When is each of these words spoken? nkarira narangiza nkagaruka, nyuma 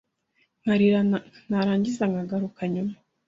nkarira 0.61 0.99
narangiza 1.49 2.03
nkagaruka, 2.11 2.61
nyuma 2.73 2.93